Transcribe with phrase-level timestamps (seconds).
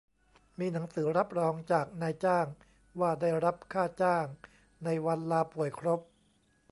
[0.59, 2.47] มีหนังสือรับรองจากนายจ้าง
[2.99, 4.25] ว่าได้รับค่าจ้าง
[4.85, 5.99] ในวันลาป่วยครบ